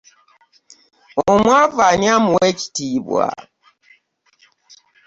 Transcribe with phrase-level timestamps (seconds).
[1.31, 3.25] Omwavu ani amuwa ekitiibwa?